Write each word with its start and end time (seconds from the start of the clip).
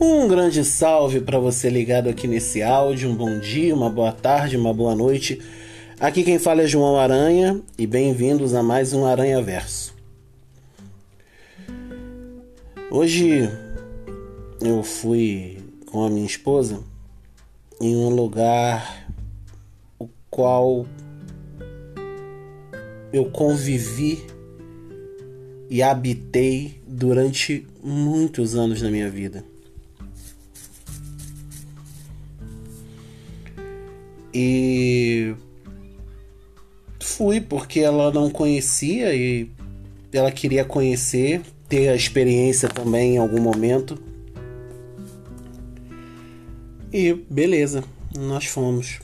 Um 0.00 0.28
grande 0.28 0.64
salve 0.64 1.20
para 1.20 1.40
você 1.40 1.68
ligado 1.68 2.08
aqui 2.08 2.28
nesse 2.28 2.62
áudio. 2.62 3.10
Um 3.10 3.16
bom 3.16 3.40
dia, 3.40 3.74
uma 3.74 3.90
boa 3.90 4.12
tarde, 4.12 4.56
uma 4.56 4.72
boa 4.72 4.94
noite. 4.94 5.42
Aqui 5.98 6.22
quem 6.22 6.38
fala 6.38 6.62
é 6.62 6.68
João 6.68 6.96
Aranha 6.96 7.60
e 7.76 7.84
bem-vindos 7.84 8.54
a 8.54 8.62
mais 8.62 8.92
um 8.92 9.04
Aranha 9.04 9.42
Verso. 9.42 9.92
Hoje 12.92 13.50
eu 14.60 14.84
fui 14.84 15.58
com 15.86 16.04
a 16.04 16.08
minha 16.08 16.26
esposa 16.26 16.78
em 17.80 17.96
um 17.96 18.10
lugar 18.10 19.10
o 19.98 20.08
qual 20.30 20.86
eu 23.12 23.24
convivi 23.32 24.24
e 25.68 25.82
habitei 25.82 26.80
durante 26.86 27.66
muitos 27.82 28.54
anos 28.54 28.80
na 28.80 28.92
minha 28.92 29.10
vida. 29.10 29.44
E 34.40 35.34
fui 37.00 37.40
porque 37.40 37.80
ela 37.80 38.12
não 38.12 38.30
conhecia 38.30 39.12
e 39.12 39.50
ela 40.12 40.30
queria 40.30 40.64
conhecer, 40.64 41.40
ter 41.68 41.88
a 41.88 41.96
experiência 41.96 42.68
também 42.68 43.14
em 43.14 43.18
algum 43.18 43.40
momento. 43.40 44.00
E 46.92 47.14
beleza, 47.28 47.82
nós 48.16 48.44
fomos 48.44 49.00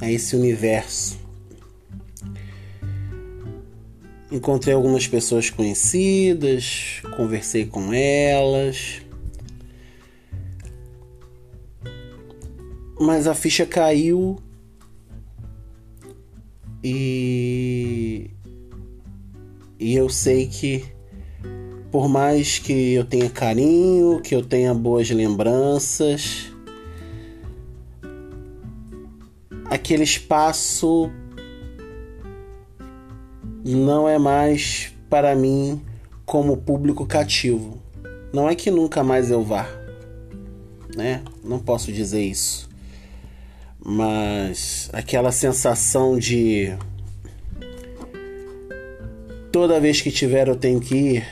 a 0.00 0.08
esse 0.08 0.36
universo. 0.36 1.18
Encontrei 4.30 4.76
algumas 4.76 5.08
pessoas 5.08 5.50
conhecidas, 5.50 7.02
conversei 7.16 7.66
com 7.66 7.92
elas. 7.92 9.02
Mas 13.02 13.26
a 13.26 13.34
ficha 13.34 13.66
caiu 13.66 14.38
e 16.84 18.30
e 19.76 19.96
eu 19.96 20.08
sei 20.08 20.46
que 20.46 20.84
por 21.90 22.08
mais 22.08 22.60
que 22.60 22.94
eu 22.94 23.04
tenha 23.04 23.28
carinho, 23.28 24.20
que 24.20 24.32
eu 24.32 24.40
tenha 24.40 24.72
boas 24.72 25.10
lembranças, 25.10 26.52
aquele 29.64 30.04
espaço 30.04 31.10
não 33.64 34.08
é 34.08 34.16
mais 34.16 34.92
para 35.10 35.34
mim 35.34 35.82
como 36.24 36.56
público 36.56 37.04
cativo. 37.04 37.82
Não 38.32 38.48
é 38.48 38.54
que 38.54 38.70
nunca 38.70 39.02
mais 39.02 39.28
eu 39.28 39.42
vá, 39.42 39.66
né? 40.96 41.24
Não 41.42 41.58
posso 41.58 41.92
dizer 41.92 42.22
isso. 42.22 42.70
Mas 43.84 44.88
aquela 44.92 45.32
sensação 45.32 46.16
de 46.16 46.72
toda 49.50 49.80
vez 49.80 50.00
que 50.00 50.10
tiver 50.10 50.46
eu 50.46 50.54
tenho 50.54 50.80
que 50.80 50.94
ir, 50.94 51.26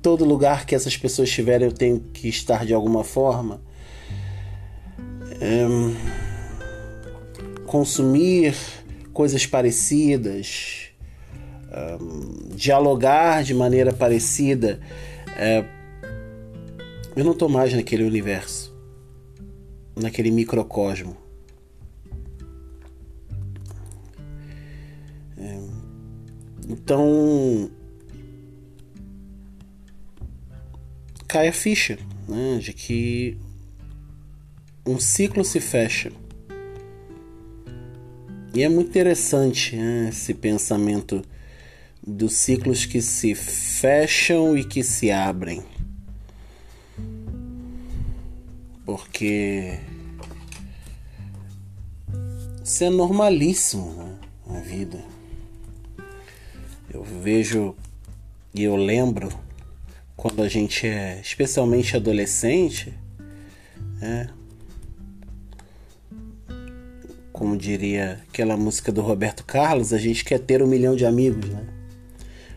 todo 0.00 0.24
lugar 0.24 0.64
que 0.64 0.74
essas 0.74 0.96
pessoas 0.96 1.28
estiverem 1.28 1.68
eu 1.68 1.72
tenho 1.72 2.00
que 2.00 2.28
estar 2.28 2.64
de 2.64 2.72
alguma 2.72 3.04
forma. 3.04 3.60
É, 5.40 5.66
consumir 7.66 8.56
coisas 9.12 9.44
parecidas, 9.44 10.88
um, 12.00 12.56
dialogar 12.56 13.44
de 13.44 13.52
maneira 13.52 13.92
parecida. 13.92 14.80
É, 15.36 15.64
eu 17.14 17.24
não 17.24 17.32
estou 17.32 17.48
mais 17.48 17.74
naquele 17.74 18.04
universo, 18.04 18.74
naquele 19.94 20.30
microcosmo. 20.30 21.27
Então 26.68 27.70
cai 31.26 31.48
a 31.48 31.52
ficha 31.52 31.98
né, 32.28 32.58
de 32.58 32.72
que 32.72 33.38
um 34.86 34.98
ciclo 34.98 35.44
se 35.44 35.60
fecha. 35.60 36.12
E 38.54 38.62
é 38.62 38.68
muito 38.68 38.88
interessante 38.88 39.76
né, 39.76 40.08
esse 40.08 40.32
pensamento 40.32 41.22
dos 42.04 42.32
ciclos 42.34 42.86
que 42.86 43.02
se 43.02 43.34
fecham 43.34 44.56
e 44.56 44.64
que 44.64 44.82
se 44.82 45.10
abrem. 45.10 45.62
Porque 48.86 49.78
isso 52.64 52.84
é 52.84 52.88
normalíssimo 52.88 53.92
né, 53.92 54.18
na 54.46 54.60
vida. 54.60 55.17
Eu 56.92 57.02
vejo 57.02 57.76
e 58.54 58.62
eu 58.64 58.76
lembro 58.76 59.28
quando 60.16 60.42
a 60.42 60.48
gente 60.48 60.86
é 60.86 61.20
especialmente 61.20 61.96
adolescente, 61.96 62.92
né? 64.00 64.30
como 67.38 67.56
diria 67.56 68.20
aquela 68.28 68.56
música 68.56 68.90
do 68.90 69.00
Roberto 69.00 69.44
Carlos, 69.44 69.92
a 69.92 69.98
gente 69.98 70.24
quer 70.24 70.40
ter 70.40 70.60
um 70.60 70.66
milhão 70.66 70.96
de 70.96 71.06
amigos, 71.06 71.48
né? 71.48 71.68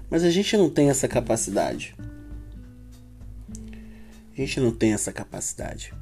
Mas 0.09 0.23
a 0.23 0.31
gente 0.31 0.57
não 0.57 0.71
tem 0.71 0.89
essa 0.89 1.07
capacidade. 1.07 1.95
A 4.35 4.41
gente 4.41 4.59
não 4.59 4.71
tem 4.71 4.91
essa 4.93 5.13
capacidade. 5.13 5.93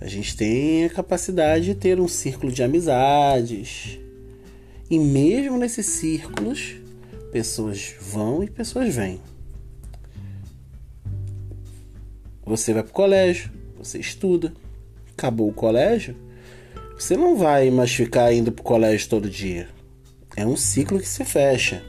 A 0.00 0.08
gente 0.08 0.36
tem 0.36 0.86
a 0.86 0.90
capacidade 0.90 1.66
de 1.66 1.74
ter 1.76 2.00
um 2.00 2.08
círculo 2.08 2.50
de 2.50 2.64
amizades. 2.64 4.00
E 4.90 4.98
mesmo 4.98 5.56
nesses 5.56 5.86
círculos, 5.86 6.74
pessoas 7.34 7.96
vão 8.00 8.44
e 8.44 8.48
pessoas 8.48 8.94
vêm. 8.94 9.20
Você 12.46 12.72
vai 12.72 12.84
para 12.84 12.90
o 12.90 12.94
colégio, 12.94 13.50
você 13.76 13.98
estuda, 13.98 14.54
acabou 15.10 15.48
o 15.48 15.52
colégio, 15.52 16.14
você 16.96 17.16
não 17.16 17.36
vai 17.36 17.72
mais 17.72 17.92
ficar 17.92 18.32
indo 18.32 18.52
para 18.52 18.62
o 18.62 18.64
colégio 18.64 19.08
todo 19.08 19.28
dia. 19.28 19.68
É 20.36 20.46
um 20.46 20.56
ciclo 20.56 21.00
que 21.00 21.08
se 21.08 21.24
fecha. 21.24 21.82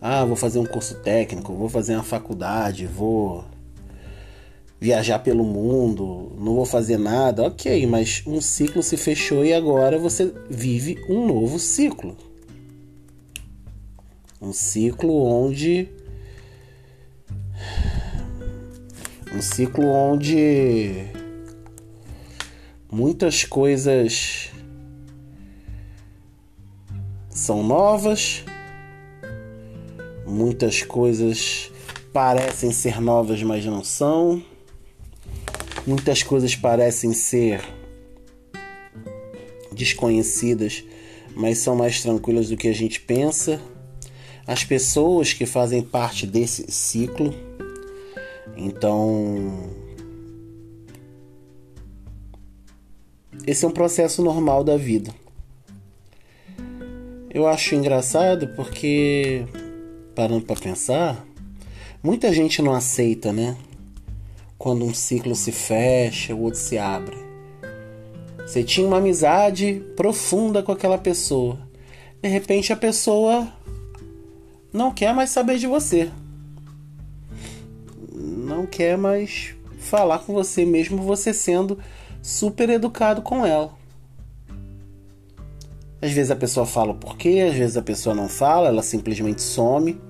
Ah, 0.00 0.24
vou 0.24 0.36
fazer 0.36 0.60
um 0.60 0.64
curso 0.64 0.94
técnico, 1.00 1.52
vou 1.54 1.68
fazer 1.68 1.96
uma 1.96 2.04
faculdade, 2.04 2.86
vou 2.86 3.44
viajar 4.78 5.18
pelo 5.18 5.42
mundo, 5.42 6.36
não 6.38 6.54
vou 6.54 6.64
fazer 6.64 6.98
nada. 6.98 7.42
Ok, 7.42 7.84
mas 7.88 8.22
um 8.24 8.40
ciclo 8.40 8.80
se 8.80 8.96
fechou 8.96 9.44
e 9.44 9.52
agora 9.52 9.98
você 9.98 10.32
vive 10.48 11.04
um 11.08 11.26
novo 11.26 11.58
ciclo. 11.58 12.27
Um 14.40 14.52
ciclo 14.52 15.24
onde. 15.24 15.88
Um 19.34 19.42
ciclo 19.42 19.86
onde 19.86 21.06
muitas 22.90 23.44
coisas 23.44 24.50
são 27.28 27.62
novas, 27.62 28.44
muitas 30.26 30.82
coisas 30.82 31.70
parecem 32.12 32.72
ser 32.72 33.00
novas, 33.00 33.42
mas 33.42 33.64
não 33.64 33.84
são. 33.84 34.42
Muitas 35.86 36.22
coisas 36.22 36.54
parecem 36.54 37.12
ser 37.12 37.62
desconhecidas, 39.72 40.84
mas 41.34 41.58
são 41.58 41.76
mais 41.76 42.02
tranquilas 42.02 42.48
do 42.48 42.56
que 42.56 42.68
a 42.68 42.74
gente 42.74 43.00
pensa. 43.00 43.60
As 44.48 44.64
pessoas 44.64 45.32
que 45.32 45.46
fazem 45.46 45.82
parte 45.82 46.26
desse 46.26 46.72
ciclo, 46.72 47.32
então 48.56 49.78
Esse 53.48 53.64
é 53.64 53.68
um 53.68 53.70
processo 53.70 54.22
normal 54.22 54.62
da 54.62 54.76
vida. 54.76 55.10
Eu 57.30 57.46
acho 57.46 57.74
engraçado 57.74 58.48
porque, 58.48 59.46
parando 60.14 60.44
para 60.44 60.60
pensar, 60.60 61.24
muita 62.02 62.30
gente 62.30 62.60
não 62.60 62.74
aceita, 62.74 63.32
né? 63.32 63.56
Quando 64.58 64.84
um 64.84 64.92
ciclo 64.92 65.34
se 65.34 65.50
fecha, 65.50 66.34
o 66.34 66.42
outro 66.42 66.60
se 66.60 66.76
abre. 66.76 67.16
Você 68.40 68.62
tinha 68.62 68.86
uma 68.86 68.98
amizade 68.98 69.82
profunda 69.96 70.62
com 70.62 70.72
aquela 70.72 70.98
pessoa. 70.98 71.58
De 72.20 72.28
repente 72.28 72.70
a 72.70 72.76
pessoa 72.76 73.48
não 74.72 74.92
quer 74.92 75.14
mais 75.14 75.30
saber 75.30 75.58
de 75.58 75.66
você. 75.66 76.10
Não 78.12 78.66
quer 78.66 78.96
mais 78.98 79.54
falar 79.78 80.20
com 80.20 80.32
você, 80.32 80.64
mesmo 80.64 81.02
você 81.02 81.32
sendo 81.32 81.78
super 82.22 82.68
educado 82.68 83.22
com 83.22 83.44
ela. 83.44 83.76
Às 86.00 86.12
vezes 86.12 86.30
a 86.30 86.36
pessoa 86.36 86.64
fala 86.64 86.92
o 86.92 86.96
porquê, 86.96 87.46
às 87.48 87.56
vezes 87.56 87.76
a 87.76 87.82
pessoa 87.82 88.14
não 88.14 88.28
fala, 88.28 88.68
ela 88.68 88.82
simplesmente 88.82 89.42
some. 89.42 90.00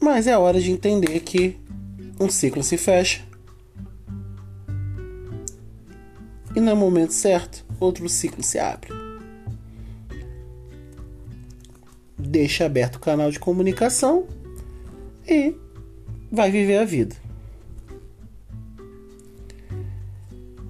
Mas 0.00 0.26
é 0.26 0.38
hora 0.38 0.60
de 0.60 0.70
entender 0.70 1.20
que 1.20 1.58
um 2.20 2.30
ciclo 2.30 2.62
se 2.62 2.76
fecha 2.76 3.22
e 6.54 6.60
no 6.60 6.74
momento 6.74 7.12
certo 7.12 7.64
outro 7.80 8.08
ciclo 8.08 8.42
se 8.42 8.58
abre. 8.58 8.97
Deixa 12.30 12.66
aberto 12.66 12.96
o 12.96 13.00
canal 13.00 13.30
de 13.30 13.40
comunicação 13.40 14.26
e 15.26 15.54
vai 16.30 16.50
viver 16.50 16.76
a 16.76 16.84
vida. 16.84 17.16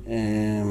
É... 0.06 0.62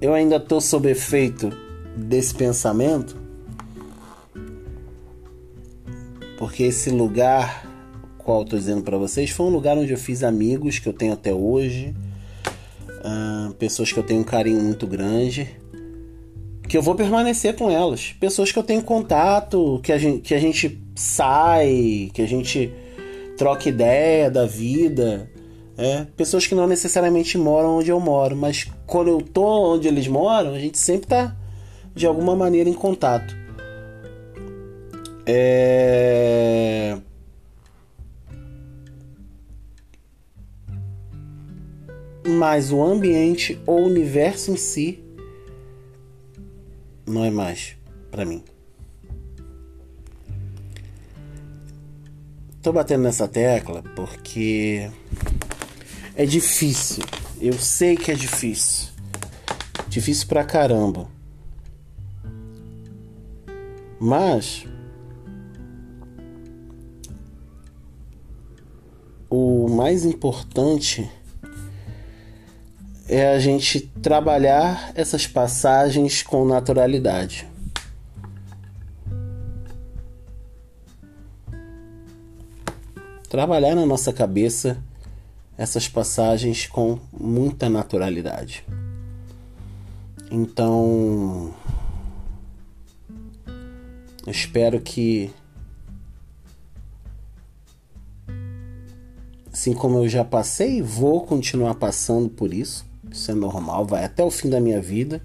Eu 0.00 0.14
ainda 0.14 0.36
estou 0.36 0.60
sob 0.60 0.88
efeito 0.88 1.50
desse 1.96 2.32
pensamento, 2.32 3.16
porque 6.38 6.62
esse 6.62 6.88
lugar, 6.88 7.66
qual 8.16 8.42
estou 8.42 8.56
dizendo 8.56 8.84
para 8.84 8.96
vocês, 8.96 9.30
foi 9.30 9.46
um 9.46 9.50
lugar 9.50 9.76
onde 9.76 9.90
eu 9.90 9.98
fiz 9.98 10.22
amigos 10.22 10.78
que 10.78 10.88
eu 10.88 10.92
tenho 10.92 11.14
até 11.14 11.34
hoje, 11.34 11.92
uh, 13.06 13.54
pessoas 13.54 13.92
que 13.92 13.98
eu 13.98 14.02
tenho 14.02 14.20
um 14.20 14.24
carinho 14.24 14.60
muito 14.60 14.86
grande, 14.86 15.48
que 16.68 16.76
eu 16.76 16.82
vou 16.82 16.94
permanecer 16.94 17.54
com 17.54 17.70
elas, 17.70 18.14
pessoas 18.18 18.50
que 18.50 18.58
eu 18.58 18.62
tenho 18.62 18.82
contato, 18.82 19.80
que 19.82 19.92
a 19.92 19.98
gente, 19.98 20.20
que 20.20 20.34
a 20.34 20.38
gente 20.38 20.80
sai, 20.94 22.10
que 22.12 22.20
a 22.20 22.26
gente 22.26 22.72
troca 23.36 23.68
ideia 23.68 24.30
da 24.30 24.46
vida. 24.46 25.30
É, 25.78 26.06
pessoas 26.16 26.46
que 26.46 26.54
não 26.54 26.66
necessariamente 26.66 27.36
moram 27.36 27.78
onde 27.78 27.90
eu 27.90 28.00
moro, 28.00 28.34
mas 28.34 28.66
quando 28.86 29.08
eu 29.08 29.20
tô 29.20 29.74
onde 29.74 29.86
eles 29.86 30.08
moram, 30.08 30.54
a 30.54 30.58
gente 30.58 30.78
sempre 30.78 31.06
tá 31.06 31.36
de 31.94 32.06
alguma 32.06 32.34
maneira 32.34 32.68
em 32.68 32.74
contato. 32.74 33.36
É... 35.26 36.96
Mas 42.26 42.72
o 42.72 42.82
ambiente 42.82 43.60
ou 43.66 43.82
o 43.82 43.86
universo 43.86 44.50
em 44.50 44.56
si 44.56 45.02
não 47.06 47.24
é 47.24 47.30
mais 47.30 47.76
para 48.10 48.24
mim. 48.24 48.42
Tô 52.60 52.72
batendo 52.72 53.04
nessa 53.04 53.28
tecla 53.28 53.82
porque 53.94 54.90
é 56.16 56.26
difícil. 56.26 57.04
Eu 57.40 57.52
sei 57.52 57.96
que 57.96 58.10
é 58.10 58.14
difícil. 58.14 58.88
Difícil 59.88 60.26
pra 60.26 60.42
caramba. 60.42 61.08
Mas 64.00 64.66
o 69.30 69.68
mais 69.68 70.04
importante 70.04 71.08
é 73.08 73.28
a 73.28 73.38
gente 73.38 73.80
trabalhar 74.02 74.92
essas 74.94 75.26
passagens 75.26 76.22
com 76.22 76.44
naturalidade. 76.44 77.46
trabalhar 83.28 83.74
na 83.74 83.84
nossa 83.84 84.14
cabeça 84.14 84.82
essas 85.58 85.88
passagens 85.88 86.66
com 86.66 86.98
muita 87.12 87.68
naturalidade. 87.68 88.64
Então, 90.30 91.54
eu 94.26 94.32
espero 94.32 94.80
que, 94.80 95.30
assim 99.52 99.74
como 99.74 99.98
eu 99.98 100.08
já 100.08 100.24
passei, 100.24 100.80
vou 100.80 101.26
continuar 101.26 101.74
passando 101.74 102.28
por 102.28 102.54
isso. 102.54 102.86
Isso 103.10 103.30
é 103.30 103.34
normal, 103.34 103.84
vai 103.84 104.04
até 104.04 104.22
o 104.22 104.30
fim 104.30 104.48
da 104.48 104.60
minha 104.60 104.80
vida, 104.80 105.22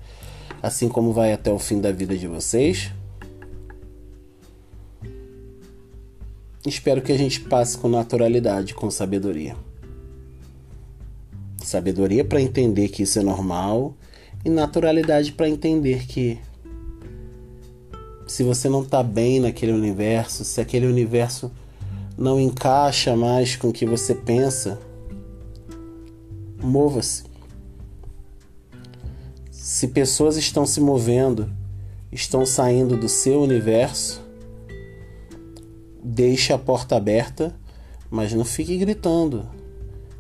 assim 0.62 0.88
como 0.88 1.12
vai 1.12 1.34
até 1.34 1.52
o 1.52 1.60
fim 1.60 1.80
da 1.82 1.92
vida 1.92 2.18
de 2.18 2.28
vocês. 2.28 2.92
Espero 6.66 7.02
que 7.02 7.12
a 7.12 7.18
gente 7.18 7.40
passe 7.42 7.78
com 7.78 7.90
naturalidade, 7.90 8.76
com 8.76 8.92
sabedoria. 8.92 9.56
Sabedoria 11.58 12.24
para 12.24 12.40
entender 12.40 12.90
que 12.90 13.04
isso 13.04 13.18
é 13.18 13.24
normal 13.24 13.96
e 14.46 14.50
naturalidade 14.50 15.32
para 15.32 15.50
entender 15.50 16.06
que 16.06 16.40
se 18.28 18.44
você 18.44 18.70
não 18.70 18.84
está 18.84 19.02
bem 19.02 19.40
naquele 19.40 19.72
universo, 19.72 20.46
se 20.46 20.62
aquele 20.62 20.86
universo 20.86 21.52
não 22.18 22.40
encaixa 22.40 23.16
mais 23.16 23.56
com 23.56 23.70
o 23.70 23.74
que 23.74 23.86
você 23.86 24.14
pensa, 24.14 24.80
mova-se. 26.62 27.31
Se 29.62 29.90
pessoas 29.90 30.38
estão 30.38 30.66
se 30.66 30.82
movendo, 30.82 31.48
estão 32.12 32.44
saindo 32.48 32.98
do 32.98 33.08
seu 33.08 33.44
universo, 33.44 34.20
deixe 36.04 36.52
a 36.52 36.58
porta 36.58 36.96
aberta, 36.96 37.56
mas 38.10 38.34
não 38.34 38.44
fique 38.44 38.76
gritando, 38.76 39.48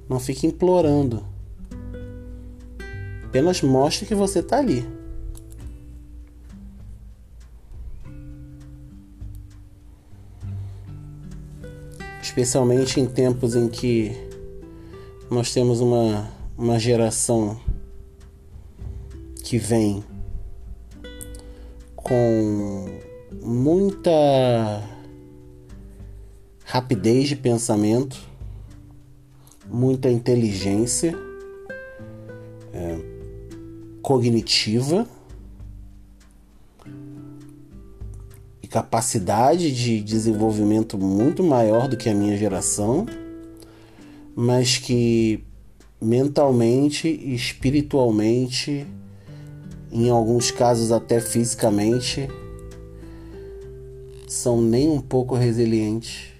não 0.07 0.19
fique 0.19 0.45
implorando. 0.45 1.25
Apenas 3.25 3.63
mostre 3.63 4.05
que 4.05 4.13
você 4.13 4.41
está 4.41 4.59
ali. 4.59 4.87
Especialmente 12.21 12.99
em 12.99 13.07
tempos 13.07 13.55
em 13.55 13.67
que 13.67 14.15
nós 15.31 15.51
temos 15.51 15.81
uma, 15.81 16.31
uma 16.55 16.77
geração 16.77 17.59
que 19.51 19.57
vem 19.57 20.01
com 21.93 22.85
muita 23.43 24.09
rapidez 26.63 27.27
de 27.27 27.35
pensamento, 27.35 28.17
muita 29.69 30.09
inteligência 30.09 31.13
é, 32.73 32.97
cognitiva 34.01 35.05
e 38.63 38.67
capacidade 38.69 39.69
de 39.69 39.99
desenvolvimento 40.01 40.97
muito 40.97 41.43
maior 41.43 41.89
do 41.89 41.97
que 41.97 42.07
a 42.07 42.13
minha 42.13 42.37
geração, 42.37 43.05
mas 44.33 44.77
que 44.77 45.43
mentalmente 45.99 47.09
e 47.09 47.35
espiritualmente, 47.35 48.87
em 49.91 50.09
alguns 50.09 50.51
casos 50.51 50.91
até 50.91 51.19
fisicamente, 51.19 52.27
são 54.27 54.61
nem 54.61 54.89
um 54.89 55.01
pouco 55.01 55.35
resilientes 55.35 56.31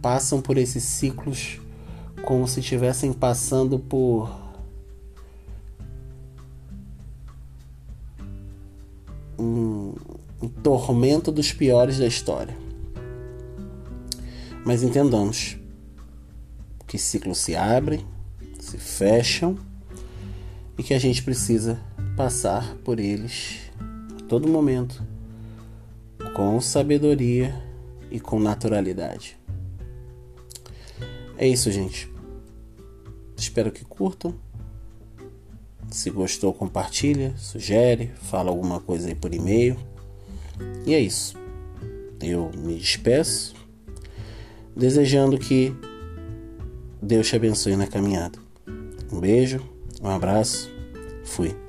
passam 0.00 0.40
por 0.40 0.56
esses 0.56 0.84
ciclos 0.84 1.60
como 2.24 2.46
se 2.46 2.60
estivessem 2.60 3.12
passando 3.12 3.78
por 3.78 4.30
um, 9.38 9.94
um 10.42 10.48
tormento 10.48 11.32
dos 11.32 11.52
piores 11.52 11.98
da 11.98 12.06
história. 12.06 12.56
Mas 14.64 14.82
entendamos 14.82 15.56
que 16.86 16.98
ciclos 16.98 17.38
se 17.38 17.54
abrem, 17.56 18.04
se 18.58 18.76
fecham 18.76 19.56
e 20.78 20.82
que 20.82 20.94
a 20.94 20.98
gente 20.98 21.22
precisa 21.22 21.78
passar 22.16 22.76
por 22.84 23.00
eles 23.00 23.58
a 24.16 24.22
todo 24.28 24.48
momento 24.48 25.02
com 26.34 26.60
sabedoria 26.60 27.54
e 28.10 28.20
com 28.20 28.38
naturalidade. 28.38 29.36
É 31.36 31.46
isso, 31.46 31.70
gente. 31.70 32.08
Espero 33.36 33.70
que 33.70 33.84
curtam. 33.84 34.34
Se 35.90 36.10
gostou, 36.10 36.52
compartilha, 36.52 37.34
sugere, 37.36 38.12
fala 38.22 38.50
alguma 38.50 38.78
coisa 38.80 39.08
aí 39.08 39.14
por 39.14 39.34
e-mail. 39.34 39.76
E 40.86 40.94
é 40.94 41.00
isso. 41.00 41.36
Eu 42.20 42.50
me 42.56 42.76
despeço, 42.76 43.54
desejando 44.76 45.38
que 45.38 45.74
Deus 47.00 47.28
te 47.28 47.36
abençoe 47.36 47.76
na 47.76 47.86
caminhada. 47.86 48.38
Um 49.10 49.20
beijo, 49.20 49.62
um 50.02 50.08
abraço, 50.08 50.70
fui. 51.24 51.67